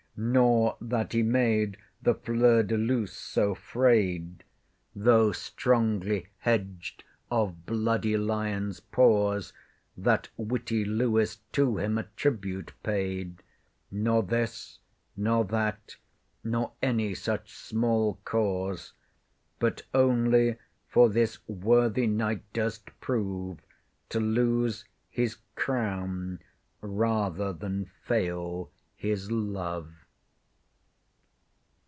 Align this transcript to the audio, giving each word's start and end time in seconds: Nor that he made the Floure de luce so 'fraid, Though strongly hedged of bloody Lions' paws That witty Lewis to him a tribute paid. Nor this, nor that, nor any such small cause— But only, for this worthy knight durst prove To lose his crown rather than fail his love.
Nor 0.17 0.77
that 0.79 1.13
he 1.13 1.23
made 1.23 1.77
the 1.99 2.13
Floure 2.13 2.61
de 2.61 2.77
luce 2.77 3.13
so 3.13 3.55
'fraid, 3.55 4.43
Though 4.95 5.31
strongly 5.31 6.27
hedged 6.39 7.03
of 7.31 7.65
bloody 7.65 8.15
Lions' 8.17 8.81
paws 8.81 9.51
That 9.97 10.27
witty 10.37 10.85
Lewis 10.85 11.37
to 11.53 11.77
him 11.77 11.97
a 11.97 12.03
tribute 12.15 12.71
paid. 12.83 13.41
Nor 13.89 14.21
this, 14.21 14.77
nor 15.17 15.43
that, 15.45 15.95
nor 16.43 16.73
any 16.83 17.15
such 17.15 17.55
small 17.55 18.19
cause— 18.23 18.93
But 19.57 19.81
only, 19.91 20.57
for 20.87 21.09
this 21.09 21.39
worthy 21.47 22.05
knight 22.05 22.43
durst 22.53 22.91
prove 22.99 23.57
To 24.09 24.19
lose 24.19 24.85
his 25.09 25.37
crown 25.55 26.41
rather 26.79 27.51
than 27.53 27.85
fail 28.05 28.69
his 28.95 29.31
love. 29.31 29.91